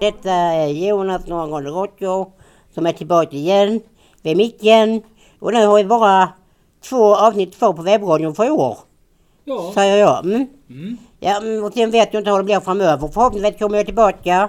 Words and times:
Detta 0.00 0.30
är 0.30 0.66
Jonas 0.66 1.26
Norrgård 1.26 1.66
Rotjo 1.66 2.32
som 2.74 2.86
är 2.86 2.92
tillbaka 2.92 3.36
igen 3.36 3.80
vid 4.22 4.36
micken. 4.36 5.02
Och 5.38 5.52
nu 5.52 5.66
har 5.66 5.76
vi 5.76 5.84
bara 5.84 6.28
två 6.88 7.16
avsnitt 7.16 7.58
kvar 7.58 7.72
på 7.72 7.82
webbradion 7.82 8.34
för 8.34 8.46
i 8.46 8.50
år. 8.50 8.78
Ja. 9.44 9.70
Säger 9.74 9.96
jag. 9.96 10.24
Mm. 10.24 10.46
Mm. 10.70 10.96
Ja, 11.20 11.36
mm, 11.36 11.64
och 11.64 11.72
sen 11.72 11.90
vet 11.90 12.14
jag 12.14 12.20
inte 12.20 12.30
hur 12.30 12.38
det 12.38 12.44
blir 12.44 12.60
framöver. 12.60 13.08
Förhoppningsvis 13.08 13.58
kommer 13.58 13.76
jag 13.76 13.86
tillbaka. 13.86 14.48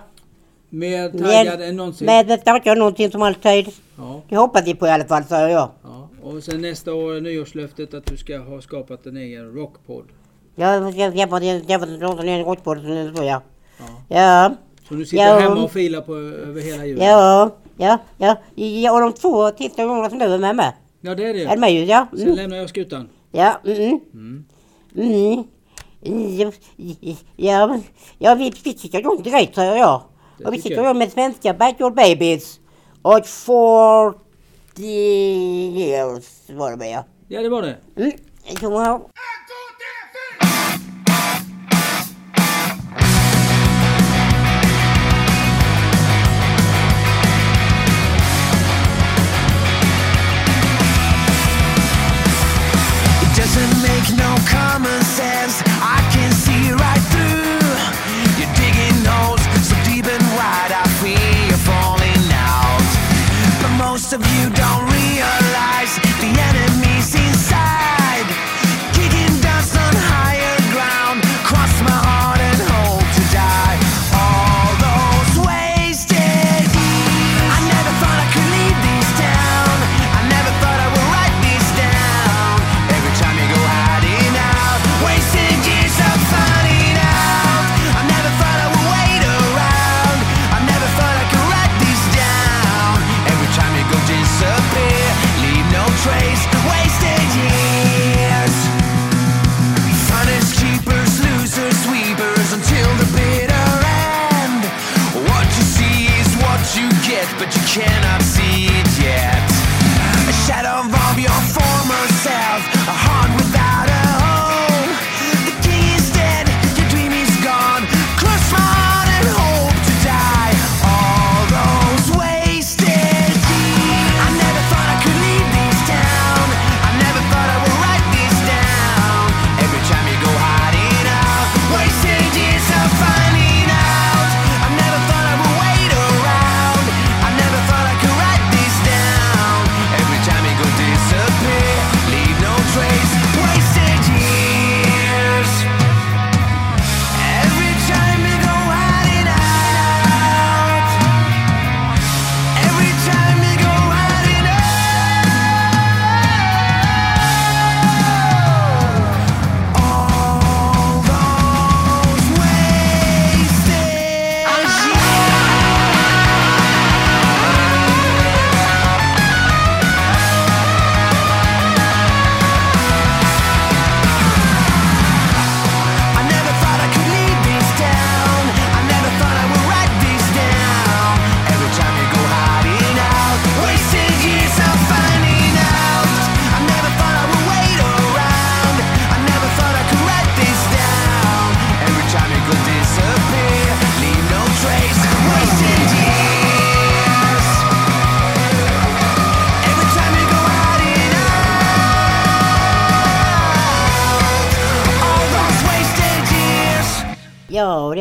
Mer 0.73 1.09
taggad 1.09 1.61
än 1.61 1.75
någonsin. 1.75 2.05
med 2.05 2.31
ett 2.31 2.41
starkare 2.41 2.75
någonting 2.79 3.11
som 3.11 3.21
alltid. 3.21 3.67
Ja, 3.97 4.21
Det 4.29 4.35
hoppas 4.37 4.67
vi 4.67 4.75
på 4.75 4.87
i 4.87 4.89
alla 4.89 5.05
fall, 5.05 5.23
säger 5.23 5.47
jag. 5.47 5.69
ja. 5.83 6.09
Och 6.23 6.43
sen 6.43 6.61
nästa 6.61 6.93
år 6.93 7.13
är 7.15 7.21
nyårslöftet 7.21 7.93
att 7.93 8.05
du 8.05 8.17
ska 8.17 8.37
ha 8.37 8.61
skapat 8.61 9.05
en 9.05 9.17
egen 9.17 9.53
rockpodd. 9.55 10.05
Jag 10.55 10.93
ska 10.93 11.11
skaffa 11.11 11.37
en 11.37 11.61
en 12.27 12.43
rockpodd 12.45 12.77
det 12.77 13.11
står 13.13 13.25
ja. 13.25 13.41
Ja. 13.79 13.85
Ja. 14.07 14.53
Så 14.87 14.93
du 14.93 15.05
sitter 15.05 15.23
Ja. 15.23 15.39
hemma 15.39 15.63
och 15.63 15.71
filar 15.71 16.01
på 16.01 16.15
över 16.15 16.61
hela 16.61 16.85
julen? 16.85 17.05
Ja, 17.07 17.49
ja, 17.77 17.97
ja. 18.17 18.35
ja. 18.55 18.91
Och 18.93 19.01
de 19.01 19.13
två 19.13 19.51
sista 19.57 19.85
gångerna 19.85 20.09
som 20.09 20.19
du 20.19 20.25
är 20.25 20.37
med 20.37 20.55
med. 20.55 20.73
Ja, 21.01 21.15
det 21.15 21.23
är 21.23 21.33
Är 21.35 21.49
det. 21.49 21.57
med 21.57 21.73
ju? 21.73 21.83
Ja. 21.85 22.07
Sen 22.11 22.21
Mm. 22.21 22.35
lämnar 22.35 22.57
jag 22.57 22.69
skutan. 22.69 23.09
Ja, 23.31 23.59
mm. 23.65 23.99
Mm. 24.13 24.45
Mm. 24.95 25.43
Mm. 26.05 26.51
Ja, 27.35 27.79
ja 28.17 28.35
vi, 28.35 28.51
tycker 28.73 28.99
igång 28.99 29.23
direkt 29.23 29.55
säger 29.55 29.75
jag. 29.75 30.01
Och 30.45 30.53
vi 30.53 30.61
jag. 30.75 30.85
igång 30.85 30.97
med 30.97 31.11
svenska 31.11 31.53
Backyard 31.53 31.93
Babies. 31.95 32.59
Och 33.01 33.27
40 33.27 34.17
years 34.81 36.25
var 36.49 36.71
det 36.71 36.77
med 36.77 36.91
ja. 36.91 37.05
Ja, 37.27 37.41
det 37.41 37.49
var 37.49 37.61
det. 37.61 37.77
Mm. 37.95 38.11
Jag 38.45 38.57
kommer 38.57 38.85
ihåg. 38.85 39.01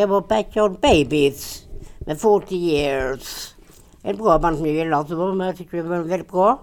Det 0.03 0.07
var 0.07 0.21
Backyard 0.21 0.81
Babies 0.81 1.63
med 2.07 2.21
40 2.21 2.55
years. 2.55 3.55
Ett 4.03 4.19
bra 4.19 4.39
band 4.39 4.57
som 4.57 4.67
jag 4.67 4.75
gillar, 4.75 5.05
så 5.05 5.45
jag 5.45 5.57
tycker 5.57 5.77
det 5.77 5.83
var 5.83 5.99
väldigt 5.99 6.31
bra. 6.31 6.61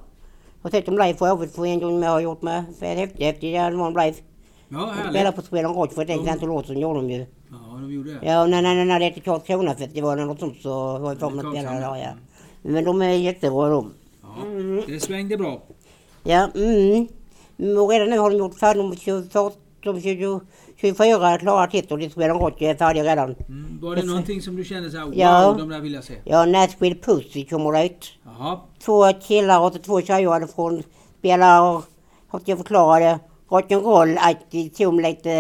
Jag 0.61 0.69
har 0.69 0.71
sett 0.71 0.85
dem 0.85 0.97
live 0.97 1.13
för 1.13 1.27
övrigt 1.27 1.55
för 1.55 1.65
en 1.65 1.79
gång 1.79 1.99
med 1.99 2.09
har 2.09 2.19
gjort 2.19 2.41
med. 2.41 2.63
För 2.79 2.85
häftigt, 2.85 3.21
häftigt, 3.21 3.53
ja, 3.55 3.69
det 3.69 3.75
var 3.77 3.91
de 3.91 4.05
live. 4.05 4.17
Ja, 4.69 4.93
Spelade 4.93 5.19
härligt. 5.19 5.35
på 5.35 5.41
Sweden 5.41 5.73
Rock 5.73 5.93
för 5.93 6.01
ett 6.01 6.09
enkelt 6.09 6.29
antal 6.31 6.49
år 6.49 6.63
sedan 6.63 6.79
gjorde 6.79 6.99
de 6.99 7.09
ju. 7.09 7.25
Ja, 7.51 7.57
de 7.73 7.91
gjorde 7.93 8.13
det. 8.13 8.19
Ja, 8.25 8.45
när, 8.45 8.61
när, 8.61 8.85
när 8.85 8.99
det 8.99 9.05
hette 9.05 9.19
Karlskronafestivalen 9.19 10.21
och 10.21 10.27
något 10.27 10.39
sånt 10.39 10.61
så 10.61 10.97
var 10.97 11.13
det 11.13 11.19
för 11.19 11.29
mig 11.29 11.45
att 11.45 11.51
spela 11.53 11.71
där, 11.71 11.95
ja. 11.97 12.09
Men 12.61 12.83
de 12.83 13.01
är 13.01 13.09
jättebra 13.09 13.69
de. 13.69 13.93
Ja, 14.21 14.27
det 14.87 14.99
svängde 14.99 15.37
bra. 15.37 15.61
Ja, 16.23 16.49
mm. 16.55 17.07
Mm, 17.59 17.77
Och 17.77 17.89
redan 17.89 18.09
nu 18.09 18.17
har 18.17 18.29
de 18.31 18.37
gjort 18.37 18.59
färdigt 18.59 18.83
de 18.83 18.95
24, 18.97 19.51
de 19.83 20.01
20, 20.01 20.41
24 20.81 21.37
klara 21.37 21.67
titlar 21.67 22.01
i 22.01 22.09
Sweden 22.09 22.37
Rock 22.37 22.61
är 22.61 22.75
färdiga 22.75 23.03
redan. 23.03 23.35
Mm. 23.47 23.79
Var 23.81 23.95
det 23.95 24.03
någonting 24.05 24.41
som 24.41 24.55
du 24.55 24.63
kände 24.63 24.91
såhär, 24.91 25.05
wow, 25.05 25.13
Ja. 25.17 25.55
de 25.57 25.69
där 25.69 25.79
vill 25.79 25.93
jag 25.93 26.03
se? 26.03 26.13
Ja, 26.23 26.45
Nashville 26.45 26.95
Pussy 26.95 27.45
kommer 27.45 27.85
ut. 27.85 28.13
Jaha. 28.25 28.59
Två 28.85 29.13
killar 29.13 29.59
och 29.59 29.83
två 29.83 30.01
tjejer 30.01 30.47
från 30.47 30.83
spelar, 31.19 31.73
hur 32.31 32.39
ska 32.39 32.51
jag 32.51 32.57
förklara 32.57 32.99
det, 32.99 33.19
rock'n'roll-aktigt, 33.49 34.77
som 34.77 34.99
lite 34.99 35.31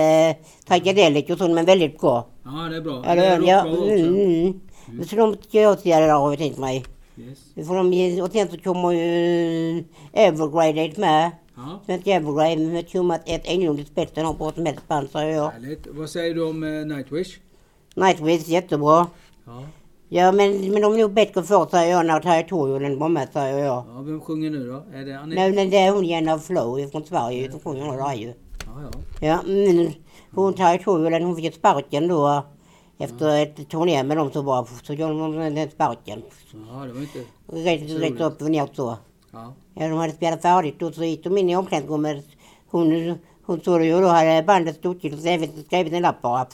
eh, 0.69 1.31
och 1.31 1.37
sånt 1.37 1.53
men 1.53 1.65
väldigt 1.65 1.99
bra. 1.99 2.27
Ja, 2.43 2.51
det 2.69 2.77
är 2.77 2.81
bra. 2.81 3.03
Ja, 3.05 3.15
det 3.15 3.25
är 3.25 3.39
det, 3.39 3.45
ja, 3.47 3.65
rockbra 3.65 3.93
mm, 3.93 4.03
också. 4.03 4.15
mm. 4.15 4.59
Mm. 4.91 5.05
Så 5.05 5.15
de 5.15 5.33
ska 5.33 5.61
jag 5.61 5.79
se 5.79 5.95
det 5.95 6.05
där 6.05 6.13
har 6.13 6.29
jag 6.31 6.37
tänkt 6.37 6.57
mig. 6.57 6.85
Yes. 7.17 7.67
Får 7.67 7.75
de, 7.75 8.21
och 8.21 8.31
sen 8.31 8.47
så 8.51 8.57
kommer 8.57 8.91
ju 8.91 9.83
Evergrade 10.13 10.71
dit 10.71 10.97
med. 10.97 11.31
Ja, 11.65 11.79
Svenska 11.85 12.11
Evergrade 12.11 12.57
med 12.57 12.87
tummat 12.87 13.21
ett 13.25 13.45
den 14.15 14.25
har 14.25 14.33
på 14.33 14.51
som 14.51 14.65
helst 14.65 14.87
band 14.87 15.09
säger 15.09 15.35
jag. 15.35 15.49
härligt. 15.49 15.87
Vad 15.91 16.09
säger 16.09 16.35
du 16.35 16.43
om 16.43 16.63
eh, 16.63 16.95
Nightwish? 16.95 17.39
Nightwish 17.95 18.47
jättebra. 18.47 19.07
Ja. 19.45 19.63
Ja, 20.11 20.31
men, 20.31 20.71
men 20.71 20.81
de 20.81 20.93
är 20.93 20.97
nog 20.97 21.13
bättre 21.13 21.43
för 21.43 21.65
säger 21.65 21.91
jag 21.91 22.05
när 22.05 22.19
territorium 22.19 22.85
än 22.85 22.99
bomma 22.99 23.27
säger 23.33 23.57
jag. 23.57 23.83
Ja, 23.87 24.01
vem 24.01 24.21
sjunger 24.21 24.49
nu 24.49 24.67
då? 24.67 24.97
Är 24.97 25.05
det 25.05 25.19
Anette? 25.19 25.41
Nej, 25.41 25.53
men 25.53 25.69
det 25.69 25.77
är 25.77 25.91
hon 25.91 26.05
Jenna 26.05 26.39
Flow 26.39 26.87
från 26.87 27.05
Sverige 27.05 27.51
som 27.51 27.59
sjunger 27.59 27.97
där 27.97 28.13
ju. 28.13 28.33
Ja, 28.65 28.81
ja. 28.83 28.91
Ja, 29.27 29.39
men 29.45 29.93
hon 30.31 30.53
territorium 30.53 31.23
hon 31.23 31.35
fick 31.35 31.55
sparken 31.55 32.07
då 32.07 32.45
efter 32.97 33.43
ett 33.43 33.69
turné 33.69 34.03
med 34.03 34.17
dem 34.17 34.31
så 34.31 34.43
bra. 34.43 34.67
Så 34.83 34.93
gjorde 34.93 35.13
hon 35.13 35.55
den 35.55 35.69
sparken. 35.69 36.21
Ja, 36.51 36.85
det 36.85 36.93
var 36.93 37.01
inte... 37.01 37.19
Rätt, 37.47 38.01
rätt 38.01 38.21
upp 38.21 38.41
och 38.41 38.51
ner 38.51 38.69
så. 38.73 38.97
Ja. 39.31 39.53
Ja, 39.79 39.87
de 39.87 39.97
hade 39.97 40.13
spelat 40.13 40.41
färdigt 40.41 40.81
och 40.81 40.93
så 40.93 41.03
gick 41.03 41.23
de 41.23 41.37
in 41.37 41.49
i 41.49 41.55
omklädningsrummet. 41.55 42.25
Hon, 42.67 43.17
hon 43.45 43.61
såg 43.61 43.79
det 43.79 43.85
ju 43.85 43.95
och 43.95 44.01
då 44.01 44.07
hade 44.07 44.43
bandet 44.43 44.75
stuckit 44.75 45.13
och 45.13 45.19
skrivit, 45.19 45.93
en 45.93 46.01
lapp 46.01 46.21
bara. 46.21 46.45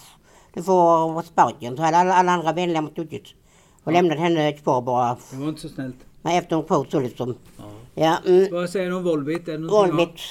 Du 0.53 0.63
får 0.63 1.21
sparken. 1.21 1.77
Så 1.77 1.83
hade 1.83 1.97
alla, 1.97 2.13
alla 2.13 2.31
andra 2.31 2.53
medlemmar 2.53 2.91
stuckit. 2.91 3.23
Och 3.83 3.91
lämnat 3.91 4.17
henne 4.17 4.51
kvar 4.51 4.81
bara. 4.81 5.17
Det 5.31 5.37
var 5.37 5.49
inte 5.49 5.61
så 5.61 5.69
snällt. 5.69 5.95
Nej, 6.21 6.37
efter 6.37 6.55
hon 6.55 6.65
kvot 6.65 6.91
så 6.91 6.99
liksom. 6.99 7.35
Ja. 7.57 7.63
Ja, 7.93 8.17
mm. 8.25 8.47
Vad 8.51 8.69
säger 8.69 8.89
du 8.89 8.95
om 8.95 9.03
Volbit? 9.03 9.47
Är 9.47 9.57
någonting 9.57 9.95
Vanligt. 9.97 10.21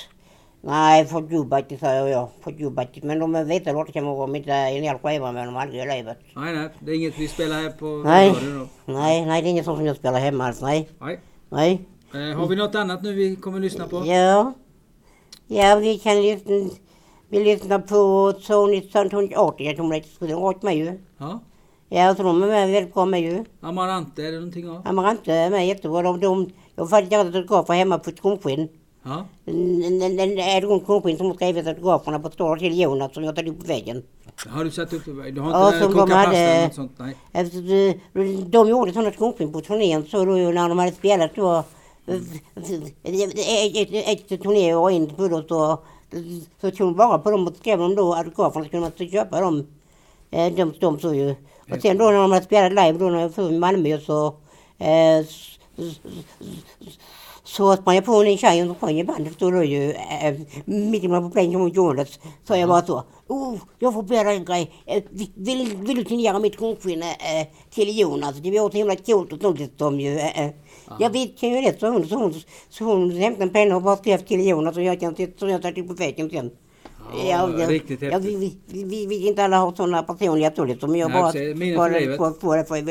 Nej, 0.60 1.04
för 1.04 1.20
Jubite 1.30 1.76
säger 1.76 2.06
jag. 2.06 2.28
För 2.40 2.50
Jubite. 2.50 3.06
Men 3.06 3.18
de 3.18 3.34
att 3.34 3.92
kan 3.92 4.04
vara 4.04 4.24
om 4.24 4.36
inte 4.36 4.52
en 4.52 4.82
hel 4.82 4.98
skiva 4.98 5.32
med 5.32 5.46
dem 5.46 5.56
aldrig 5.56 5.82
i 5.82 5.96
livet. 5.96 6.18
Nej, 6.36 6.54
nej. 6.54 6.68
Det 6.80 6.90
är 6.92 6.96
inget 6.96 7.18
vi 7.18 7.28
spelar 7.28 7.62
här 7.62 7.70
på 7.70 7.86
Nej. 7.86 8.28
radion 8.28 8.68
då. 8.86 8.92
Nej, 8.92 9.26
nej, 9.26 9.42
det 9.42 9.48
är 9.48 9.50
inget 9.50 9.64
sånt 9.64 9.78
som 9.78 9.86
jag 9.86 9.96
spelar 9.96 10.20
hemma 10.20 10.46
alls. 10.46 10.62
Nej, 10.62 10.88
Nej. 10.98 11.20
nej. 11.48 11.88
Eh, 12.14 12.36
har 12.38 12.46
vi 12.46 12.56
något 12.56 12.74
annat 12.74 13.02
nu 13.02 13.12
vi 13.12 13.36
kommer 13.36 13.60
lyssna 13.60 13.86
på? 13.88 14.06
Ja. 14.06 14.52
Ja, 15.46 15.76
vi 15.76 15.98
kan 15.98 16.22
lyssna. 16.22 16.52
Vi 17.28 17.44
lyssnar 17.44 17.78
på 17.78 18.32
Tony 18.46 18.82
Santoni 18.92 19.32
Jag 19.32 19.76
tror 19.76 19.94
att 19.94 20.18
de 20.20 20.34
åt 20.34 20.62
mig 20.62 20.78
ju. 20.78 20.98
Ja. 21.18 21.40
Ja, 21.88 22.14
så 22.14 22.22
de 22.22 22.42
är 22.42 22.46
med 22.46 22.70
väldigt 22.70 22.94
bra 22.94 23.04
med 23.04 23.20
ju. 23.20 23.44
Amarante, 23.60 24.22
är 24.22 24.32
det 24.32 24.38
någonting 24.38 24.70
av? 24.70 24.82
Amarante 24.88 25.32
är 25.32 25.50
med 25.50 25.66
jättebra. 25.66 26.02
De, 26.02 26.20
de, 26.20 26.50
jag 26.74 26.82
har 26.82 26.88
faktiskt 26.88 27.12
gjort 27.12 27.34
autografer 27.34 27.74
hemma 27.74 27.98
på 27.98 28.10
ett 28.10 28.20
kronskinn. 28.20 28.68
Ja. 29.02 29.24
Rund 30.62 30.86
kronskinn 30.86 31.16
som 31.16 31.26
har 31.26 31.34
skrivit 31.34 31.66
autograferna 31.66 32.18
på 32.20 32.30
står 32.30 32.56
till 32.56 32.80
Jonas 32.80 33.14
som 33.14 33.24
jag 33.24 33.36
tagit 33.36 33.52
upp 33.52 33.60
på 33.60 33.66
väggen. 33.66 34.02
Har 34.48 34.64
du 34.64 34.70
satt 34.70 34.92
upp 34.92 35.04
det? 35.04 35.12
Du 35.12 35.40
har 35.40 35.48
inte 35.70 35.76
ja, 35.76 35.88
de 35.88 35.92
kokat 35.92 36.08
pasta 36.10 36.36
eller 36.36 36.64
något 36.64 36.74
sånt? 36.74 36.92
Nej. 36.98 37.16
Efter, 37.32 37.60
de- 38.12 38.44
de 38.50 38.68
gjorde 38.68 38.92
sådana 38.92 39.10
kronskinn 39.10 39.52
på 39.52 39.60
turnén 39.60 40.04
så 40.06 40.24
då 40.24 40.32
när 40.32 40.68
de 40.68 40.78
hade 40.78 40.92
spelat 40.92 41.34
då 41.34 41.64
ett 44.06 44.28
turné 44.28 44.74
och 44.74 44.92
in 44.92 45.14
på 45.14 45.28
då 45.28 45.42
så, 45.48 45.82
så 46.60 46.70
tog 46.70 46.88
de 46.88 46.94
bara 46.94 47.18
på 47.18 47.30
dem 47.30 47.46
och 47.46 47.56
skrev 47.56 47.78
dem 47.78 47.94
då 47.94 48.14
autograferna 48.14 48.64
så 48.64 48.70
kunde 48.70 48.90
man 48.98 49.08
köpa 49.10 49.40
dem. 49.40 49.66
Eh, 50.30 50.52
de, 50.52 50.74
de 50.80 51.00
så 51.00 51.14
ju. 51.14 51.34
Och 51.70 51.82
sen 51.82 51.98
då 51.98 52.04
när 52.04 52.12
de 52.12 52.32
hade 52.32 52.44
spelat 52.44 52.72
live 52.72 52.98
då 52.98 53.10
när 53.10 53.20
jag 53.20 53.28
var 53.28 53.52
i 53.52 53.58
Malmö 53.58 54.00
så 54.00 54.26
eh, 54.78 55.26
eh, 57.44 57.48
så 57.48 57.76
sprang 57.76 57.94
jag 57.94 58.04
på 58.04 58.22
en 58.22 58.38
tjej 58.38 58.66
som 58.66 58.74
sjöng 58.74 59.00
i 59.00 59.04
bandet 59.04 59.38
då, 59.38 59.50
då 59.50 59.64
ju 59.64 59.90
eh, 59.90 60.34
mitt 60.64 61.02
på 61.02 61.30
plän 61.30 61.52
som 61.52 61.60
hon 61.60 61.70
gjorde. 61.70 62.06
Så 62.44 62.56
jag 62.56 62.68
bara 62.68 62.82
så. 62.82 63.02
Oh, 63.28 63.58
jag 63.78 63.94
får 63.94 64.02
dig 64.02 64.36
en 64.36 64.44
grej. 64.44 64.72
Eh, 64.86 65.02
vill, 65.34 65.86
du 65.96 66.04
signera 66.04 66.38
mitt 66.38 66.58
kronskinn 66.58 67.02
eh, 67.02 67.46
till 67.70 67.98
Jonas? 67.98 68.36
Det 68.36 68.50
var 68.50 68.70
så 68.70 68.76
himla 68.76 68.96
coolt 68.96 69.32
och 69.32 69.40
sånt 69.40 69.78
som 69.78 70.00
ju. 70.00 70.18
Eh, 70.18 70.40
eh. 70.40 70.50
Jag 71.00 71.10
vet 71.10 71.38
kan 71.38 71.50
ju 71.50 71.60
det. 71.60 71.80
Så 71.80 71.88
hon, 71.88 72.08
så 72.08 72.16
hon, 72.16 72.34
så 72.68 72.84
hon 72.84 73.10
hämtade 73.10 73.44
en 73.44 73.50
penna 73.50 73.76
och 73.76 73.82
bara 73.82 73.96
skrev 73.96 74.18
till 74.18 74.46
Jonas 74.46 74.76
och 74.76 74.82
jag 74.82 75.00
kan 75.00 75.16
så 75.16 75.48
jag 75.48 75.62
satte 75.62 75.82
på 75.82 75.94
väggen 75.94 76.30
sen. 76.30 76.50
Ja, 77.28 77.46
riktigt 77.68 78.02
ja, 78.02 78.18
vi, 78.18 78.58
vi, 78.66 78.84
vi, 78.84 79.06
vi 79.06 79.28
inte 79.28 79.44
alla 79.44 79.58
har 79.58 79.72
sådana 79.72 80.02
personliga 80.02 80.52
så 80.56 80.64
liksom. 80.64 80.96
Jag 80.96 81.10
Nej, 81.10 81.22
bara 81.22 81.76
bara 81.76 81.92
för 81.92 82.00
livet. 82.00 82.18
på, 82.18 82.30
på 82.30 82.56
det 82.56 82.64
för 82.64 82.76
jag 82.76 82.84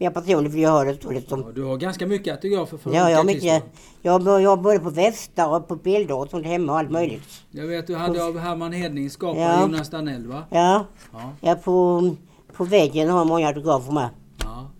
Mer 0.00 0.10
personligt 0.10 0.52
vill 0.54 0.62
jag 0.62 0.70
ha 0.70 0.84
det 0.84 1.02
så 1.02 1.10
liksom. 1.10 1.40
Ja, 1.46 1.52
du 1.54 1.64
har 1.64 1.76
ganska 1.76 2.06
mycket 2.06 2.32
autografer 2.34 2.76
för 2.76 2.94
Ja, 2.94 3.10
jag 3.10 3.16
har 3.16 3.24
mycket. 3.24 3.64
Jag 4.02 4.18
har 4.18 4.40
jag 4.40 4.62
både 4.62 4.78
på 4.78 4.90
västar 4.90 5.56
och 5.56 5.68
på 5.68 5.76
bilder 5.76 6.14
och 6.16 6.30
sånt 6.30 6.46
hemma 6.46 6.72
och 6.72 6.78
allt 6.78 6.90
möjligt. 6.90 7.22
Jag 7.50 7.66
vet 7.66 7.86
du 7.86 7.94
hade 7.96 8.24
av 8.24 8.38
Herman 8.38 8.72
Hedning 8.72 9.10
skapat 9.10 9.40
Ja. 9.42 9.60
Jonas 9.62 9.90
Danell 9.90 10.26
va? 10.26 10.44
Ja, 10.50 10.84
Ja. 11.12 11.32
jag 11.40 11.64
på, 11.64 12.10
på 12.52 12.64
väggen 12.64 13.08
har 13.08 13.18
jag 13.18 13.26
många 13.26 13.48
autografer 13.48 13.92
med. 13.92 14.08
ja. 14.44 14.70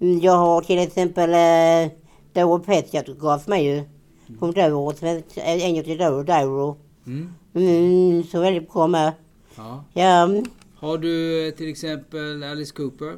Mm, 0.00 0.20
Jag 0.20 0.32
har 0.36 0.60
till 0.60 0.78
exempel 0.78 1.30
eh, 1.30 1.92
Doro 2.32 2.58
Petty 2.58 2.98
autograf 2.98 3.46
med 3.46 3.64
ju. 3.64 3.82
Hon 4.40 4.52
Doro, 4.52 4.92
en 5.36 5.84
till 5.84 5.98
Doro, 5.98 6.22
Doro. 6.22 6.76
Mm. 7.06 7.34
Mm, 7.54 8.22
så 8.24 8.40
väldigt 8.40 8.72
bra 8.72 8.86
med. 8.86 9.12
ja. 9.56 9.84
Ja, 9.92 10.22
mm. 10.22 10.44
Har 10.76 10.98
du 10.98 11.46
eh, 11.48 11.54
till 11.54 11.68
exempel 11.70 12.42
Alice 12.42 12.74
Cooper? 12.74 13.16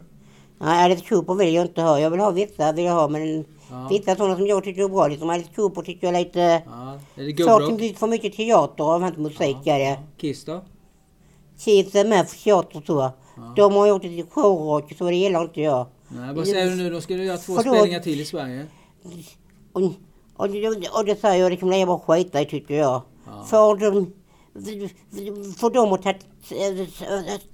Nej, 0.58 0.84
Alice 0.84 1.04
Cooper 1.08 1.34
vill 1.34 1.54
jag 1.54 1.64
inte 1.66 1.82
ha. 1.82 2.00
Jag 2.00 2.10
vill 2.10 2.20
ha 2.20 2.30
vissa, 2.30 2.72
vill 2.72 2.84
jag 2.84 2.92
ha, 2.92 3.08
men 3.08 3.44
Ja. 3.70 3.86
vissa 3.90 4.16
sådana 4.16 4.36
som 4.36 4.46
jag 4.46 4.64
tycker 4.64 4.84
är 4.84 4.88
bra. 4.88 5.08
Liksom 5.08 5.30
Alice 5.30 5.50
Cooper 5.56 5.82
tycker 5.82 6.06
jag 6.06 6.14
är 6.16 6.24
lite... 6.24 6.62
ja. 6.66 6.98
Är 7.16 7.32
det 7.36 7.44
Saken 7.44 7.76
blir 7.76 7.94
för 7.94 8.06
mycket 8.06 8.36
teater 8.36 8.84
av 8.84 9.02
hans 9.02 9.16
musik 9.16 9.56
är 9.66 9.78
det. 9.78 9.98
Kiss 10.16 10.44
då? 10.44 10.60
Kids 11.58 11.94
är 11.94 12.04
med 12.04 12.28
för 12.28 12.36
teater 12.44 12.82
så. 12.86 13.10
De 13.56 13.72
har 13.74 13.86
gjort 13.86 14.02
det 14.02 14.24
showrock 14.30 14.92
så 14.98 15.04
det 15.04 15.14
gillar 15.16 15.42
inte 15.42 15.60
jag. 15.60 15.86
Nej, 16.08 16.34
vad 16.34 16.46
säger 16.48 16.70
du 16.70 16.76
nu? 16.76 16.90
Då 16.90 17.00
ska 17.00 17.14
du 17.14 17.24
göra 17.24 17.36
två 17.36 17.54
För 17.54 17.64
då- 17.64 17.74
spelningar 17.74 18.00
till 18.00 18.20
i 18.20 18.24
Sverige. 18.24 18.66
Och, 19.72 19.82
och, 20.36 20.48
det- 20.50 20.88
och 20.98 21.04
det 21.04 21.20
säger 21.20 21.42
jag 21.42 21.50
liksom, 21.50 21.70
det 21.70 21.76
är 21.76 21.86
bara 21.86 21.98
skita 21.98 22.40
i 22.40 22.44
tycker 22.46 22.74
jag. 22.74 23.02
Ja. 23.26 23.44
För 23.50 23.76
de, 23.76 24.12
för 25.58 25.70
de 25.70 25.92
att 25.92 26.02
ta, 26.02 26.12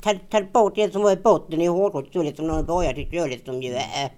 ta, 0.03 0.15
ta 0.31 0.43
bort 0.53 0.75
det 0.75 0.93
som 0.93 1.03
var 1.03 1.13
i 1.13 1.17
botten 1.17 1.61
i 1.63 1.67
hårdrock 1.67 2.09
så 2.13 2.23
liksom 2.23 2.47
när 2.47 2.55
de 2.57 2.65
börjar 2.67 2.93
tycker 2.93 3.17
jag 3.17 3.29
liksom 3.31 3.63
ju 3.63 3.73
är... 3.75 4.13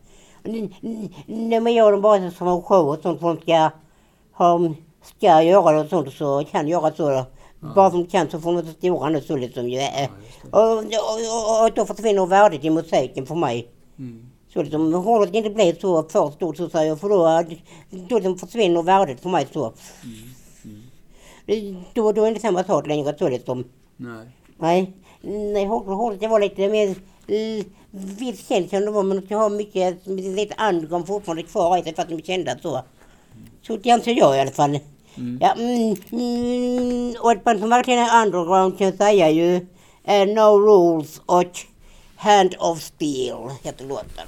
När 1.26 1.60
man 1.60 1.74
gör 1.74 1.92
dem 1.92 2.00
bara 2.00 2.30
som 2.30 2.48
en 2.48 2.62
show 2.62 2.88
och 2.88 2.98
sånt 3.02 3.20
de 3.20 3.36
ska 3.36 3.70
ha, 4.32 4.60
ska 5.02 5.42
göra 5.42 5.80
och 5.80 5.88
sånt 5.88 6.12
så 6.14 6.44
kan 6.50 6.68
göra 6.68 6.92
så. 6.94 7.10
Då. 7.10 7.24
Bara 7.74 7.90
för 7.90 7.98
de 7.98 8.06
kan 8.06 8.30
så 8.30 8.40
får 8.40 8.52
de 8.52 8.58
inte 8.58 8.72
stora 8.72 9.08
nu 9.08 9.20
så 9.20 9.36
liksom 9.36 9.68
ju. 9.68 9.80
Och, 10.50 10.60
och, 10.62 10.78
och, 10.78 11.64
och 11.64 11.70
då 11.74 11.86
försvinner 11.86 12.26
värdet 12.26 12.64
i 12.64 12.70
musiken 12.70 13.26
för 13.26 13.34
mig. 13.34 13.68
Mm. 13.98 14.26
Så 14.52 14.62
liksom, 14.62 14.94
hårdrock 14.94 15.34
inte 15.34 15.50
blir 15.50 15.74
så 15.80 16.02
för 16.02 16.30
stort 16.30 16.56
så 16.56 16.68
säger 16.68 16.88
jag 16.88 17.00
för 17.00 17.08
då, 17.08 17.44
då 18.08 18.14
liksom 18.18 18.38
försvinner 18.38 18.82
värdet 18.82 19.20
för 19.20 19.28
mig 19.28 19.46
så. 19.52 19.72
Det- 20.02 20.33
Då, 21.94 22.12
då 22.12 22.24
är 22.24 22.34
det 22.34 22.40
samma 22.40 22.64
sak 22.64 22.86
längre 22.86 23.18
så 23.18 23.28
liksom. 23.28 23.64
Nej. 23.96 24.26
Nej, 24.58 24.92
nej 25.22 25.64
det 26.20 26.28
var 26.28 26.40
lite 26.40 26.68
mer 26.68 26.94
vitt 27.90 28.48
känt 28.48 28.70
som 28.70 28.80
det 28.80 28.90
var 28.90 29.02
men 29.02 29.26
jag 29.28 29.38
har 29.38 29.50
mycket, 29.50 30.06
lite 30.06 30.54
underground 30.68 31.06
fortfarande 31.06 31.42
kvar 31.42 31.78
i 31.78 31.82
sig 31.82 31.94
för 31.94 32.02
att 32.02 32.08
de 32.08 32.14
är 32.14 32.22
kända 32.22 32.58
så. 32.58 32.82
Så 33.62 33.76
det 33.76 33.90
anser 33.90 34.12
jag 34.12 34.36
i 34.36 34.40
alla 34.40 34.50
fall. 34.50 34.78
Mm. 35.16 35.38
Ja, 35.40 35.52
mm, 35.52 35.96
mm, 36.12 37.14
och 37.20 37.32
ett 37.32 37.44
band 37.44 37.60
som 37.60 37.70
verkligen 37.70 38.00
är 38.00 38.22
underground 38.26 38.78
kan 38.78 38.86
jag 38.86 38.96
säga 38.96 39.30
ju 39.30 39.66
är 40.04 40.26
No 40.26 40.58
Rules 40.58 41.20
och 41.26 41.58
Hand 42.16 42.54
of 42.58 42.80
Steel 42.80 43.50
heter 43.62 43.84
låten. 43.84 44.26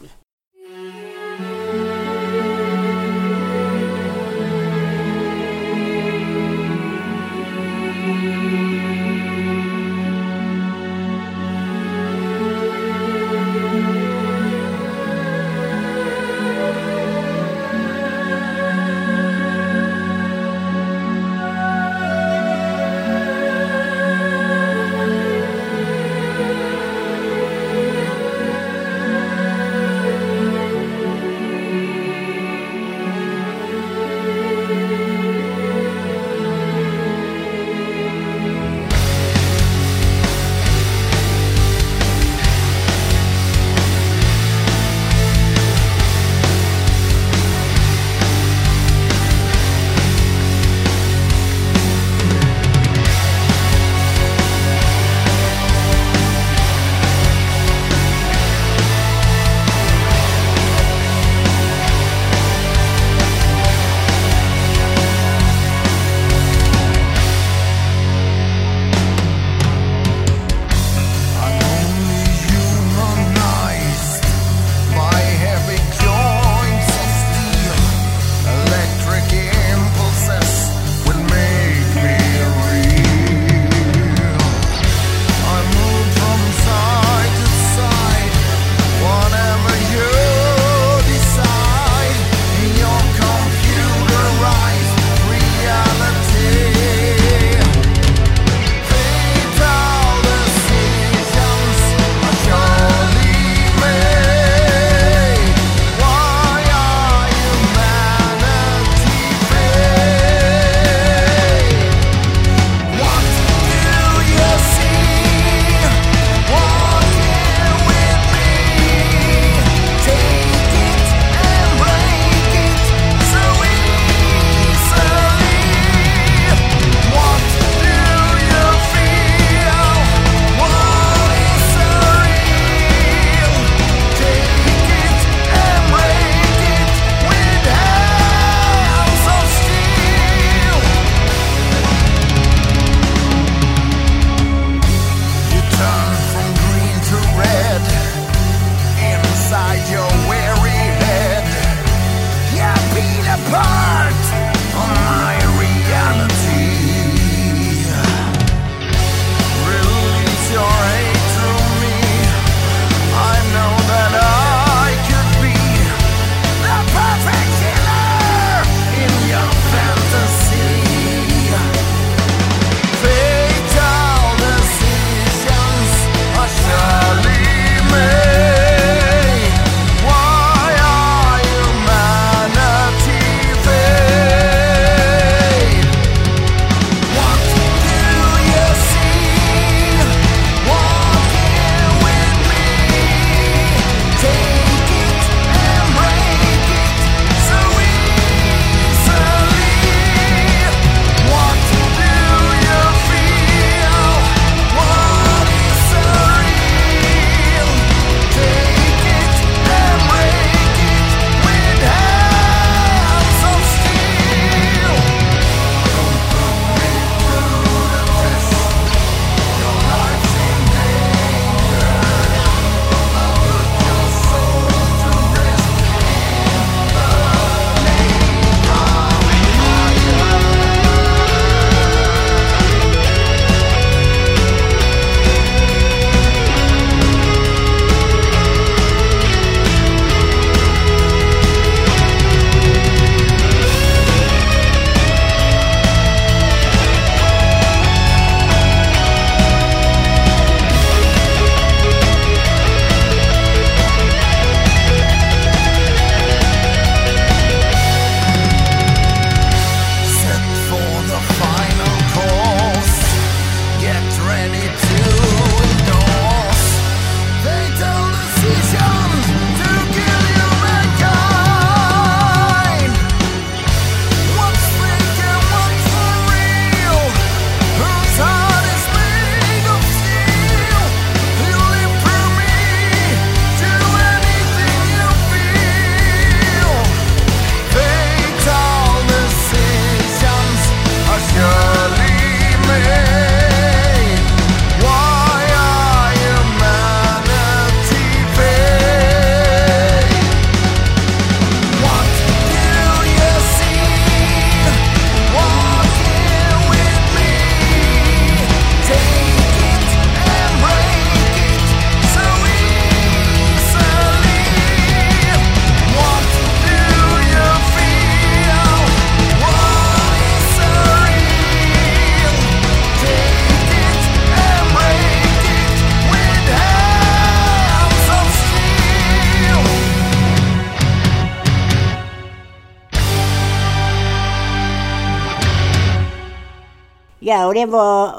Ja, 337.29 337.47
och 337.47 337.55
det 337.55 337.67
var 337.67 338.11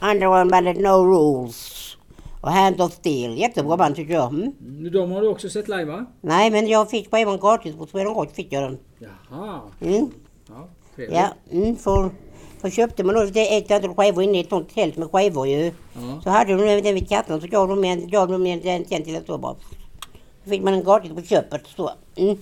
Underground-bandet 0.00 0.76
No 0.76 0.88
Rules. 0.88 1.96
Och 2.40 2.50
Hand 2.50 2.80
of 2.80 2.92
Steel. 2.92 3.38
Jättebra 3.38 3.76
band 3.76 3.96
tycker 3.96 4.14
jag. 4.14 4.28
Mm. 4.28 4.92
De 4.92 5.10
har 5.10 5.20
du 5.20 5.28
också 5.28 5.48
sett 5.48 5.68
live 5.68 5.84
va? 5.84 6.06
Nej, 6.20 6.50
men 6.50 6.66
jag 6.66 6.90
fick 6.90 7.10
skivan 7.10 7.38
gratis 7.38 7.76
på 7.76 7.86
Sweden 7.86 8.14
Rock. 8.14 8.34
Fick 8.34 8.52
jag 8.52 8.62
den. 8.62 8.78
Jaha. 8.98 9.60
Mm. 9.80 10.10
Ja, 10.48 10.68
trevligt. 10.96 11.16
Ja, 11.16 11.28
mm, 11.50 11.76
för, 11.76 12.10
för 12.60 12.70
köpte 12.70 13.04
man 13.04 13.14
då 13.14 13.22
ett 13.22 13.70
antal 13.70 13.94
skivor 13.94 14.22
inne 14.22 14.38
i 14.38 14.40
ett 14.40 14.48
sånt 14.48 14.74
tält 14.74 14.96
med 14.96 15.10
skivor 15.10 15.46
ju. 15.46 15.72
Ja. 15.92 16.20
Så 16.22 16.30
hade 16.30 16.54
de 16.54 16.82
den 16.82 16.94
vid 16.94 17.08
kassan 17.08 17.40
så 17.40 17.46
gav 17.46 17.68
de 17.68 17.84
en, 17.84 18.08
gav 18.08 18.28
de 18.28 18.46
en, 18.46 18.84
till 18.84 19.16
ett 19.16 19.26
så 19.26 19.38
bara. 19.38 19.54
Så 20.44 20.50
fick 20.50 20.62
man 20.62 20.72
den 20.72 20.84
gratis 20.84 21.12
på 21.12 21.22
köpet. 21.22 21.66
Så. 21.76 21.90
Mm. 22.16 22.36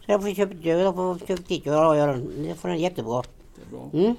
Så 0.00 0.06
därför 0.06 0.34
köpte 0.34 0.68
jag, 0.68 0.78
därför 0.78 1.26
köpte 1.26 1.54
jag, 1.54 1.96
jag 1.96 2.08
den. 2.08 2.42
Det 2.42 2.54
får 2.54 2.68
den 2.68 2.78
jättebra. 2.78 3.22
Det 3.54 3.62
är 3.62 3.78
bra. 3.78 3.90
Mm. 3.92 4.16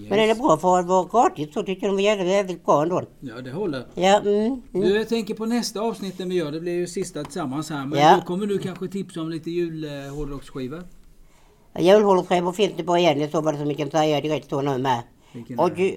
Yes. 0.00 0.10
Men 0.10 0.18
den 0.18 0.30
är 0.30 0.34
bra 0.34 0.56
för 0.56 0.78
att 0.78 0.86
vara 0.86 1.04
gratis 1.28 1.54
så 1.54 1.62
tycker 1.62 1.86
den 1.86 1.96
var 1.96 2.02
jävligt, 2.02 2.64
bra 2.64 2.82
ändå. 2.82 3.02
Ja, 3.20 3.34
det 3.40 3.50
håller. 3.50 3.86
Ja, 3.94 4.20
mm, 4.20 4.36
mm. 4.44 4.60
Du, 4.72 4.96
jag 4.96 5.08
tänker 5.08 5.34
på 5.34 5.46
nästa 5.46 5.80
avsnitt 5.80 6.14
vi 6.20 6.34
gör. 6.34 6.52
Det 6.52 6.60
blir 6.60 6.72
ju 6.72 6.86
sista 6.86 7.24
tillsammans 7.24 7.70
här. 7.70 7.86
Men 7.86 7.98
Ja. 7.98 8.16
då 8.16 8.26
kommer 8.26 8.46
du 8.46 8.58
kanske 8.58 8.88
tipsa 8.88 9.20
om 9.20 9.30
lite 9.30 9.50
julhårdrocksskivor. 9.50 10.82
Julhållerskivor 11.78 12.52
finns 12.52 12.72
det 12.76 12.82
bara 12.82 12.98
en 13.00 13.22
i 13.22 13.28
så 13.30 13.42
fall 13.42 13.56
som 13.56 13.68
vi 13.68 13.74
kan 13.74 13.90
säga 13.90 14.20
direkt 14.20 14.50
så 14.50 14.60
nu 14.62 14.78
med. 14.78 15.02
Vilken 15.32 15.58
Och, 15.58 15.70
är 15.70 15.76
ju- 15.76 15.96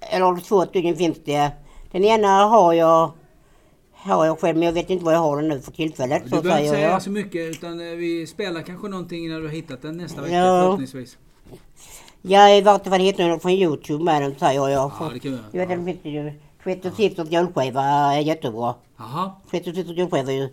eller 0.00 0.40
två 0.40 0.66
stycken 0.66 0.96
finns 0.96 1.18
det. 1.24 1.50
Den 1.92 2.04
ena 2.04 2.28
har 2.28 2.72
jag 2.72 3.12
har 3.94 4.26
jag 4.26 4.40
själv 4.40 4.58
men 4.58 4.66
jag 4.66 4.72
vet 4.72 4.90
inte 4.90 5.04
vad 5.04 5.14
jag 5.14 5.18
har 5.18 5.36
den 5.36 5.48
nu 5.48 5.60
för 5.60 5.72
tillfället. 5.72 6.22
Du 6.24 6.30
Så 6.30 6.42
behöver 6.42 6.62
inte 6.62 6.74
säga 6.74 6.90
jag. 6.90 7.02
så 7.02 7.10
mycket 7.10 7.50
utan 7.50 7.80
eh, 7.80 7.96
vi 7.96 8.26
spelar 8.26 8.62
kanske 8.62 8.88
någonting 8.88 9.28
när 9.28 9.40
du 9.40 9.46
har 9.46 9.52
hittat 9.54 9.82
den 9.82 9.96
nästa 9.96 10.22
vecka 10.22 10.34
Ja. 10.34 10.62
förhoppningsvis. 10.62 11.18
Jag 12.22 12.58
i 12.58 12.60
vart 12.60 12.86
fall 12.86 13.00
hittar 13.00 13.28
den 13.28 13.40
från 13.40 13.52
Youtube 13.52 14.04
med 14.04 14.22
den 14.22 14.34
säger 14.38 14.68
jag. 14.68 14.70
Ja, 15.00 15.10
det 15.12 15.18
kan 15.18 15.32
vi 15.32 15.38
Jag 15.58 15.66
vet 15.66 15.68
den 15.68 15.84
finns 15.84 15.98
det 16.02 16.08
ju. 16.08 16.32
Svett 16.64 16.84
och 16.84 16.92
Sisters 16.94 17.28
julskiva 17.30 17.82
är 17.82 18.20
jättebra. 18.20 18.74
Jaha. 18.98 19.30
Svett 19.50 19.66
och 19.66 19.74
Sisters 19.74 19.96
julskiva 19.96 20.32
ju. 20.32 20.48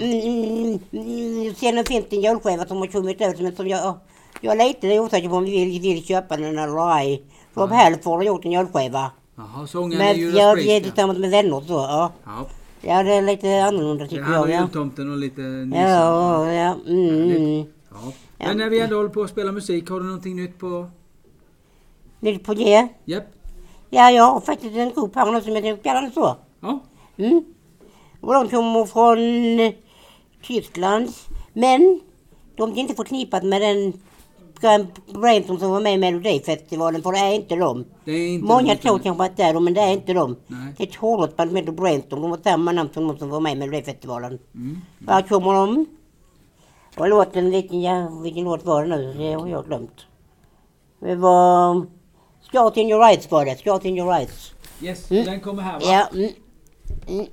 Mm, 0.00 0.20
mm, 0.20 0.78
mm, 0.92 1.54
sen 1.54 1.84
finns 1.84 2.06
det 2.10 2.16
en 2.16 2.22
julskiva 2.22 2.66
som 2.66 2.76
har 2.76 2.86
kommit 2.86 3.20
ut 3.20 3.40
men 3.40 3.56
som 3.56 3.68
jag, 3.68 3.94
jag 4.40 4.60
är 4.60 4.68
lite 4.68 5.00
osäker 5.00 5.28
på 5.28 5.34
om 5.36 5.44
vi 5.44 5.64
vill, 5.64 5.80
vill 5.80 6.04
köpa 6.04 6.36
den 6.36 6.58
eller 6.58 6.96
ej. 6.98 7.22
Rob 7.54 7.70
Halford 7.70 8.16
har 8.18 8.22
gjort 8.22 8.44
en 8.44 8.52
julskiva. 8.52 9.10
Jaha, 9.36 9.66
sångaren 9.66 10.02
är 10.02 10.06
Men 10.12 10.18
Judas 10.20 10.40
jag 10.40 10.54
Priest. 10.54 10.70
är 10.70 10.80
tillsammans 10.80 11.18
med 11.18 11.30
vänner 11.30 11.60
så 11.60 11.72
ja. 11.74 12.12
Ja. 12.24 12.46
Ja 12.80 13.02
det 13.02 13.12
är 13.14 13.22
lite 13.22 13.64
annorlunda 13.64 14.04
Det 14.04 14.10
tycker 14.10 14.32
jag. 14.32 14.42
och 14.42 14.50
Ja, 14.50 14.60
jultomten 14.60 15.10
och 15.12 15.18
lite 15.18 15.40
Nisse. 15.40 15.80
ja, 15.82 16.52
ja. 16.52 16.76
Mm. 16.86 17.64
Ja. 17.90 18.12
Men 18.38 18.56
när 18.58 18.70
vi 18.70 18.80
ändå 18.80 18.96
håller 18.96 19.08
på 19.08 19.22
att 19.22 19.30
spela 19.30 19.52
musik, 19.52 19.90
har 19.90 20.00
du 20.00 20.06
någonting 20.06 20.36
nytt 20.36 20.58
på... 20.58 20.90
Nytt 22.20 22.44
på 22.44 22.54
det? 22.54 22.88
Japp. 23.04 23.24
Ja, 23.90 24.10
jag 24.10 24.24
har 24.24 24.40
faktiskt 24.40 24.76
en 24.76 24.92
grupp 24.92 25.14
här 25.14 25.32
nu 25.32 25.40
som 25.40 25.56
heter 25.56 25.76
Kallar 25.76 26.10
så. 26.10 26.36
Ja. 26.60 26.80
Mm. 27.16 27.44
Och 28.20 28.32
de 28.32 28.48
kommer 28.48 28.84
från 28.84 29.60
eh, 29.60 29.72
Tyskland. 30.42 31.08
Men 31.52 32.00
de 32.56 32.72
är 32.72 32.76
inte 32.76 32.94
förknippat 32.94 33.42
med 33.42 33.62
den 33.62 33.92
Brainton 35.20 35.58
som 35.58 35.70
var 35.70 35.80
med 35.80 35.94
i 35.94 35.98
Melodifestivalen 35.98 37.02
för 37.02 37.12
det 37.12 37.18
är 37.18 37.34
inte 37.34 37.56
de. 37.56 37.84
Det 38.04 38.12
är 38.12 38.28
inte 38.28 38.46
Många 38.46 38.76
tror 38.76 38.98
kanske 38.98 39.24
att 39.24 39.36
det 39.36 39.42
är 39.42 39.54
de 39.54 39.64
men 39.64 39.74
det 39.74 39.80
är 39.80 39.92
inte 39.92 40.12
de. 40.12 40.36
Nej. 40.46 40.74
Det 40.76 40.82
är 40.82 40.88
ett 40.88 40.94
hårdrocksband 40.94 41.50
som 41.50 41.56
heter 41.56 41.72
Brainton. 41.72 42.22
De 42.22 42.30
har 42.30 42.38
samma 42.44 42.72
namn 42.72 42.90
som 42.94 43.08
de 43.08 43.18
som 43.18 43.28
var 43.28 43.40
med 43.40 43.52
i 43.52 43.56
Melodifestivalen. 43.56 44.38
Mm. 44.54 44.80
Här 45.08 45.22
kommer 45.22 45.52
de. 45.52 45.86
Och 46.96 47.08
låten, 47.08 47.50
vilken, 47.50 47.82
ja, 47.82 48.08
vilken 48.22 48.44
låt 48.44 48.64
var 48.64 48.84
det 48.84 48.96
nu? 48.96 49.14
Det 49.18 49.32
har 49.32 49.46
jag 49.48 49.66
glömt. 49.66 50.06
Det 51.00 51.14
var... 51.14 51.86
Start 52.48 52.76
in 52.76 52.88
your 52.88 53.02
eyes 53.12 53.30
var 53.30 53.44
det. 53.44 53.84
In 53.84 53.98
your 53.98 54.12
eyes. 54.20 54.52
Yes, 54.82 55.10
Mm. 55.10 55.24
den 55.24 55.40
kommer 55.40 55.62
här 55.62 55.80
va? 55.80 55.86
Ja. 55.86 56.08
Mm. 56.12 56.32
Mm. 57.08 57.26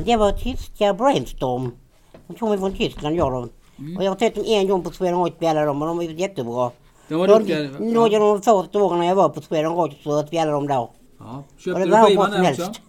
Det 0.00 0.16
var 0.16 0.32
tyska 0.32 0.94
Brainstorm. 0.94 1.72
De 2.26 2.34
kommer 2.36 2.58
från 2.58 2.72
Tyskland 2.72 3.16
gör 3.16 3.30
de. 3.30 3.48
Mm. 3.78 3.96
Och 3.96 4.04
jag 4.04 4.10
har 4.10 4.18
sett 4.18 4.34
dem 4.34 4.44
en 4.46 4.68
gång 4.68 4.82
på 4.82 4.90
Sweden 4.90 5.18
Rock 5.18 5.32
spela 5.36 5.64
dem 5.64 5.82
och 5.82 5.88
de 5.88 5.98
är 6.00 6.04
jättebra. 6.04 6.70
De 7.08 7.14
var 7.14 7.28
duktiga. 7.28 7.70
Några 7.80 8.16
av 8.16 8.20
de 8.36 8.42
första 8.42 8.82
åren 8.82 8.98
när 8.98 9.06
jag 9.06 9.14
var 9.14 9.28
på 9.28 9.40
Sweden 9.40 9.72
Rock 9.74 9.92
så 10.04 10.22
spelade 10.22 10.50
de 10.52 10.66
där. 10.66 10.74
Ja. 10.74 10.88
Och 11.18 11.60
Köpte 11.60 11.80
det 11.80 11.84
du 11.86 11.90
var 11.90 12.06
skivan 12.08 12.32
som 12.32 12.42
där 12.42 12.50
också? 12.52 12.62
helst. 12.62 12.80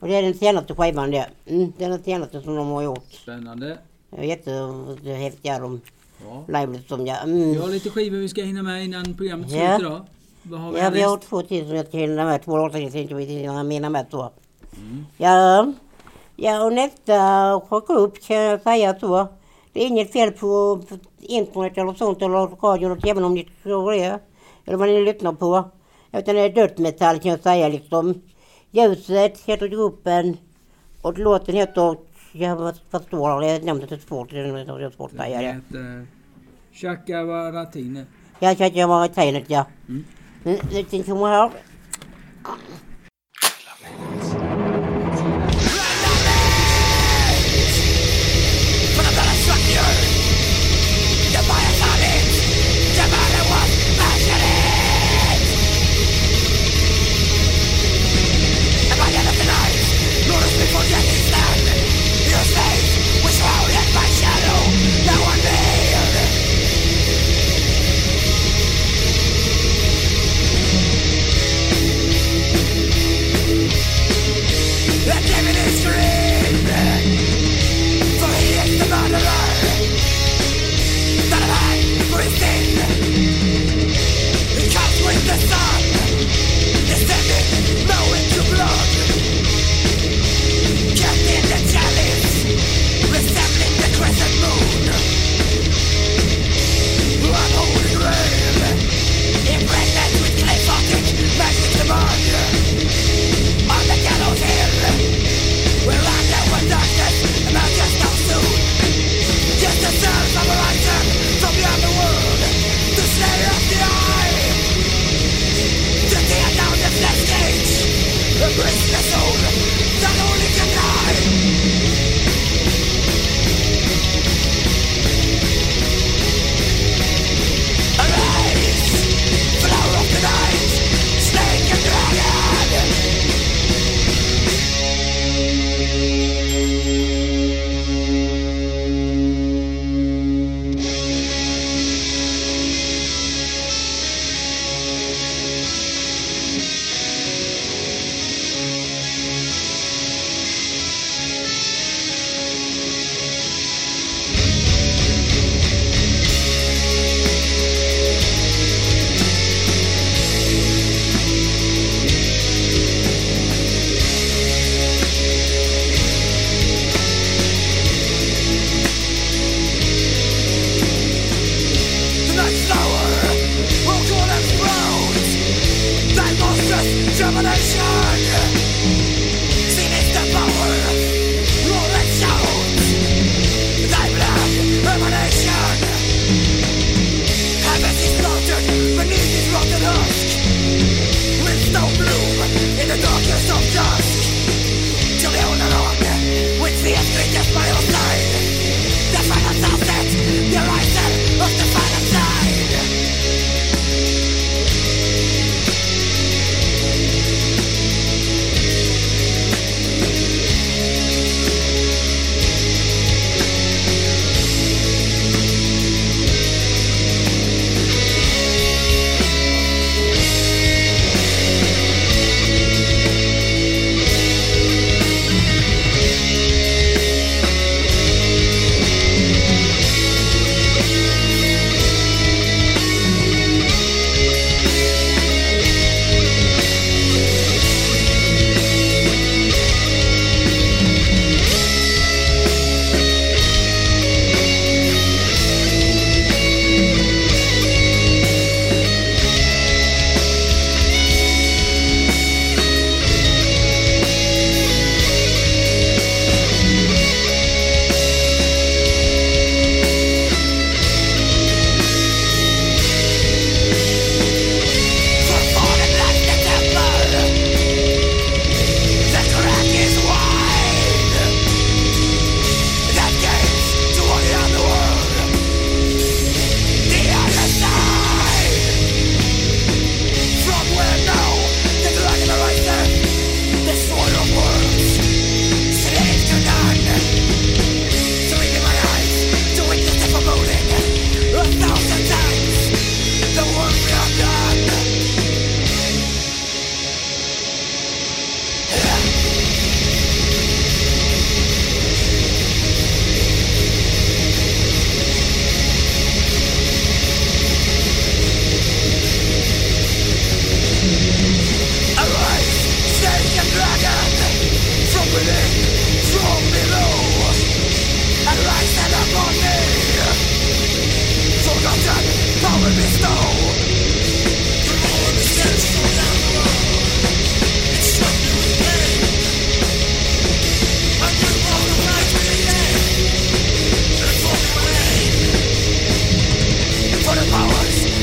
Och 0.00 0.08
det 0.08 0.14
är 0.16 0.22
den 0.22 0.34
senaste 0.34 0.74
skivan 0.74 1.10
det. 1.10 1.26
Mm, 1.46 1.72
det 1.78 1.84
är 1.84 1.88
den 1.88 2.02
senaste 2.04 2.40
som 2.42 2.56
de 2.56 2.68
har 2.68 2.82
gjort. 2.82 3.04
Spännande. 3.22 3.78
Det 4.10 4.16
är 4.16 4.22
jättehäftiga 4.22 5.58
de 5.58 5.80
Ja. 6.28 6.44
live 6.60 6.78
som 6.88 7.06
jag... 7.06 7.16
Vi 7.26 7.42
Mm. 7.50 7.60
har 7.60 7.68
lite 7.68 7.90
skivor 7.90 8.16
vi 8.18 8.28
ska 8.28 8.42
hinna 8.42 8.62
med 8.62 8.84
innan 8.84 9.14
programmet 9.14 9.50
Ja. 9.50 9.76
slut 9.76 9.88
idag. 9.88 10.00
Vad 10.42 10.60
har 10.60 10.72
vi 10.72 10.78
Ja, 10.80 10.90
vi 10.90 11.02
har 11.02 11.16
två 11.16 11.42
till 11.42 11.66
som 11.68 11.76
jag 11.76 11.86
ska 11.88 11.98
hinna 11.98 12.24
med. 12.24 12.42
Två 12.44 12.56
låtar 12.56 12.78
jag 12.78 12.92
tänkte 12.92 13.14
vi 13.14 13.24
hinna 13.24 13.90
med 13.90 14.06
så. 14.10 14.30
Mm. 14.76 15.06
Ja, 15.16 15.72
ja, 16.40 16.64
och 16.64 16.72
nästa 16.72 17.60
chockgrupp 17.68 18.22
kan 18.26 18.36
jag 18.36 18.62
säga 18.62 18.98
så. 19.00 19.28
Det 19.72 19.82
är 19.82 19.86
inget 19.86 20.12
fel 20.12 20.32
på 20.32 20.80
internet 21.18 21.78
eller 21.78 21.92
sånt 21.94 22.22
eller 22.22 22.46
radion 22.62 23.00
även 23.04 23.24
om 23.24 23.34
ni 23.34 23.48
tror 23.62 23.92
det. 23.92 24.18
Eller 24.64 24.76
vad 24.76 24.88
ni 24.88 25.04
lyssnar 25.04 25.32
på. 25.32 25.70
Utan 26.12 26.34
det 26.34 26.40
är 26.40 26.50
dödsmetall 26.50 27.18
kan 27.18 27.30
jag 27.30 27.40
säga 27.40 27.68
liksom. 27.68 28.22
Ljuset 28.70 29.40
heter 29.40 29.68
gruppen 29.68 30.36
och 31.02 31.18
låten 31.18 31.54
heter, 31.54 31.96
jag 32.32 32.74
förstår, 32.90 33.40
det 33.40 33.58
det 33.58 33.94
är 33.94 33.98
svårt, 33.98 34.30
det 34.30 34.38
är 34.38 34.90
svårt 34.90 35.10
att 35.10 35.18
säga 35.18 35.38
det. 35.40 35.46
heter 35.46 36.06
Chaka 36.72 37.24
Varatine. 37.24 38.06
Jag 38.38 38.56
känner 38.56 38.70
att 38.70 38.76
jag 38.76 38.88
var 38.88 39.04
i 39.04 39.08
tegnet 39.08 39.44
ja. 39.46 39.66
Mm, 39.88 40.04
Den 40.90 41.02
kommer 41.02 41.26
här. 41.26 41.50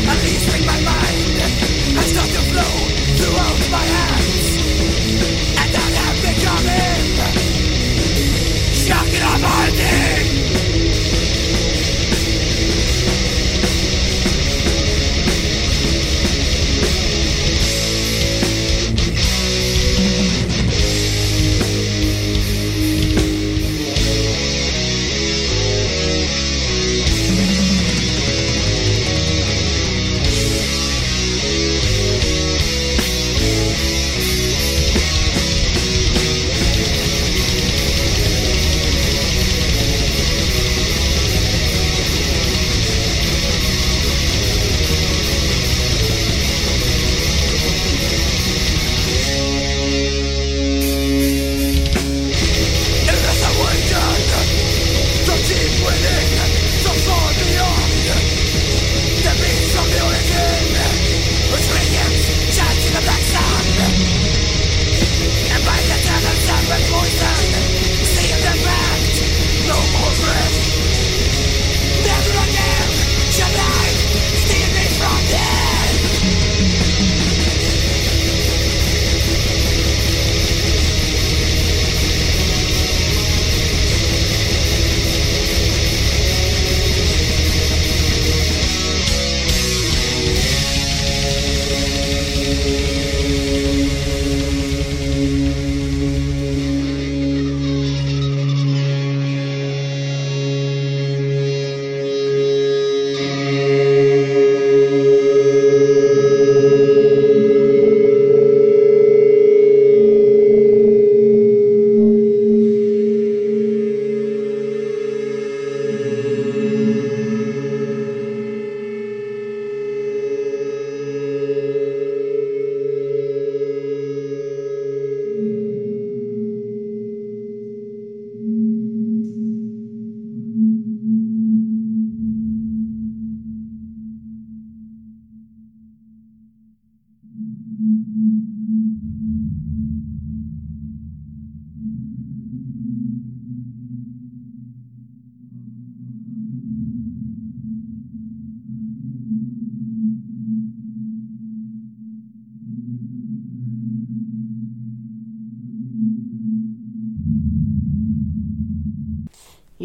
At 0.10 0.24
least 0.24 0.54
read 0.54 0.66
my 0.66 0.82
mind. 0.82 1.27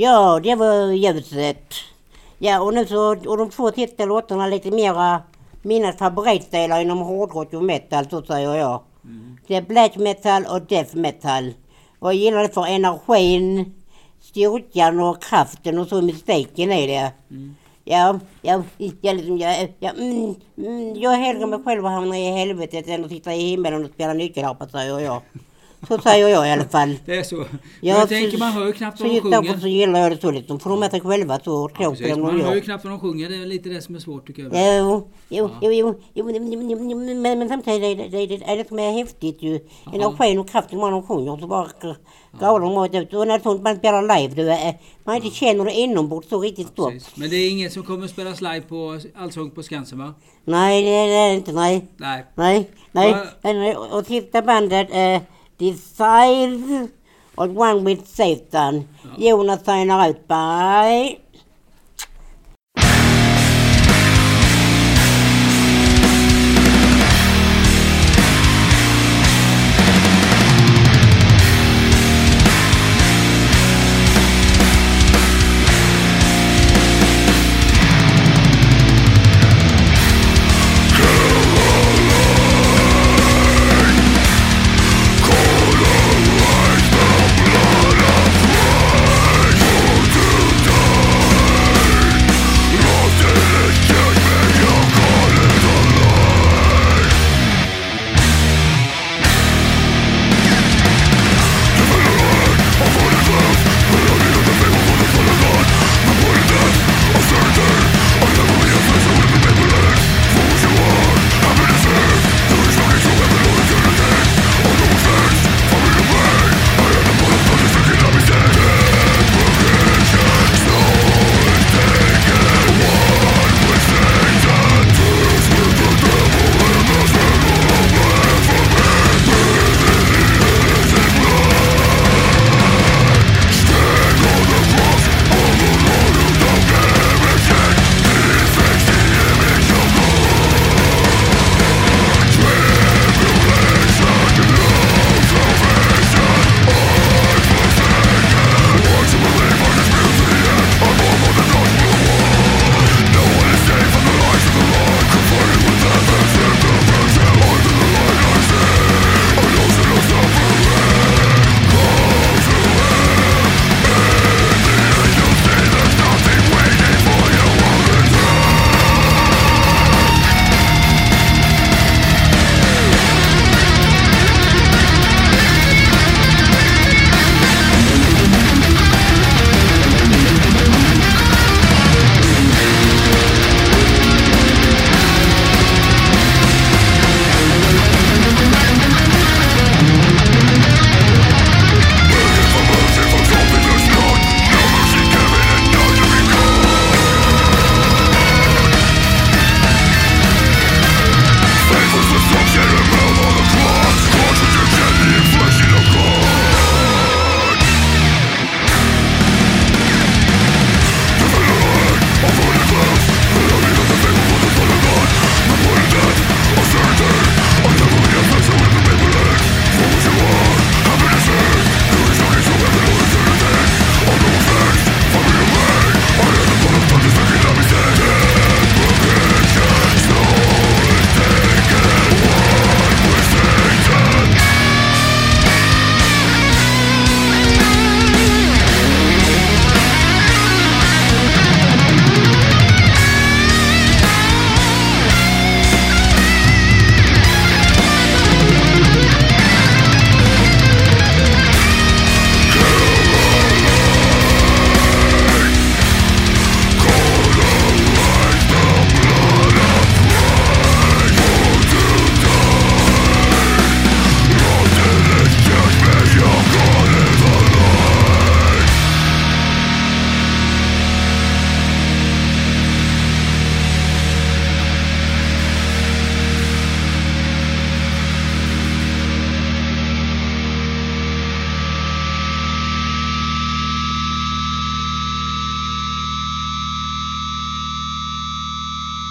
Ja, 0.02 0.40
det 0.42 0.54
var 0.54 0.92
ljuset. 0.92 1.74
Ja, 2.38 2.60
och 2.60 2.74
nu 2.74 2.86
så, 2.86 3.10
och 3.10 3.36
de 3.38 3.50
två 3.50 3.72
sista 3.72 4.04
låtarna 4.04 4.46
lite 4.46 4.70
mera 4.70 5.22
mina 5.62 5.92
favoritdelar 5.92 6.80
inom 6.80 6.98
hårdrock 6.98 7.52
och 7.52 7.64
metal, 7.64 8.10
så 8.10 8.22
säger 8.22 8.54
jag. 8.54 8.82
Mm. 9.04 9.36
Det 9.46 9.56
är 9.56 9.62
black 9.62 9.96
metal 9.96 10.46
och 10.46 10.62
death 10.62 10.96
metal. 10.96 11.52
Och 11.98 12.08
jag 12.08 12.14
gillar 12.14 12.42
det 12.42 12.48
för 12.48 12.66
energin, 12.66 13.74
styrkan 14.20 15.00
och 15.00 15.22
kraften 15.22 15.78
och 15.78 15.88
så 15.88 16.02
mystiken 16.02 16.72
i 16.72 16.86
det. 16.86 17.12
Mm. 17.30 17.54
Ja, 17.84 18.20
ja, 18.42 18.62
jag, 18.78 19.16
liksom, 19.16 19.38
jag, 19.38 19.74
jag, 19.78 19.98
mm, 19.98 20.34
mm, 20.56 20.96
jag 20.96 21.10
hellre 21.10 21.46
mig 21.46 21.62
själv 21.64 21.84
och 21.84 21.90
hamnar 21.90 22.16
i 22.16 22.30
helvetet 22.30 22.88
än 22.88 23.04
att 23.04 23.10
sitta 23.10 23.34
i 23.34 23.40
himmelen 23.40 23.84
och 23.84 23.90
spela 23.90 24.12
nyckelharpa, 24.12 24.68
säger 24.68 25.00
jag. 25.00 25.22
Så 25.88 25.98
säger 25.98 26.28
jag 26.28 26.48
i 26.48 26.50
alla 26.50 26.64
fall. 26.64 26.96
Det 27.04 27.16
är 27.18 27.22
så. 27.22 27.36
Ja, 27.36 27.98
jag 27.98 28.08
tänker 28.08 28.38
man 28.38 28.52
hör 28.52 28.66
ju 28.66 28.72
knappt 28.72 29.00
vad 29.00 29.08
de 29.10 29.20
därför 29.30 29.46
så 29.52 29.60
sjunger. 29.60 29.66
gillar 29.68 30.00
jag 30.00 30.12
det 30.12 30.20
så 30.20 30.30
liksom. 30.30 30.60
Får 30.60 30.70
de 30.70 30.82
äta 30.82 31.00
själva 31.00 31.40
så 31.44 31.70
Ja, 31.78 31.78
tror 31.78 31.90
precis. 31.94 32.08
de 32.14 32.20
man 32.22 32.40
hör 32.40 32.54
ju 32.54 32.60
knappt 32.60 32.84
vad 32.84 32.92
de 32.92 33.00
sjunger. 33.00 33.28
Det 33.28 33.36
är 33.36 33.46
lite 33.46 33.68
det 33.68 33.82
som 33.82 33.94
är 33.94 33.98
svårt 33.98 34.26
tycker 34.26 34.42
jag. 34.42 34.52
Jo, 34.54 35.08
jo, 35.28 35.50
Ja. 35.52 35.58
jo, 35.62 35.72
jo, 35.72 36.00
jo, 36.14 36.24
men- 36.24 36.66
men- 37.06 37.22
men- 37.22 37.38
men 37.38 37.48
samtidigt 37.48 37.82
är 37.82 37.94
det, 38.08 38.26
det, 38.26 38.34
är 38.52 38.56
det 38.56 38.68
som 38.68 38.78
är 38.78 38.92
häftigt 38.92 39.42
ju. 39.42 39.60
Energin 39.92 40.38
och 40.38 40.48
kraften 40.48 40.78
man 40.78 40.92
de 40.92 41.02
sjunger 41.06 41.36
så 41.36 41.46
bara 41.46 41.68
går 42.40 42.60
de 42.60 42.72
åt 42.72 42.94
ut. 42.94 43.14
Och 43.14 43.26
när 43.28 43.38
sånt 43.38 43.62
man 43.62 43.76
spelar 43.76 44.02
live, 44.20 44.34
du, 44.34 44.50
är- 44.50 44.78
man 45.04 45.16
inte 45.16 45.30
känner 45.30 45.64
det 45.64 45.72
inombords 45.72 46.28
så 46.28 46.40
riktigt 46.40 46.68
stort. 46.68 46.94
Men 47.14 47.30
det 47.30 47.36
är 47.36 47.50
ingen 47.50 47.70
som 47.70 47.82
kommer 47.82 48.04
att 48.04 48.10
spelas 48.10 48.40
live 48.40 48.60
på 48.60 48.98
Allsång 49.16 49.50
på 49.50 49.62
Skansen 49.62 49.98
va? 49.98 50.14
Nej, 50.44 50.82
det 50.82 50.88
är 50.90 51.28
det 51.28 51.34
inte, 51.34 51.52
nej. 51.52 51.84
Nej. 51.96 52.24
Nej, 52.34 52.70
nej. 52.92 53.14
Nej. 53.42 53.76
Och 53.76 54.06
sista 54.06 54.42
bandet 54.42 54.88
är 54.92 55.20
Decide 55.56 56.88
och 57.34 57.56
One 57.56 57.80
with 57.84 58.04
Satan. 58.04 58.88
Signar 59.64 60.08
ut. 60.10 60.28
Bye. 60.28 61.21